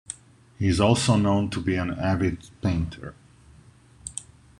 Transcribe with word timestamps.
He 0.57 0.67
is 0.67 0.79
also 0.79 1.15
known 1.15 1.51
to 1.51 1.61
be 1.61 1.75
an 1.75 1.91
avid 1.91 2.49
painter. 2.59 3.13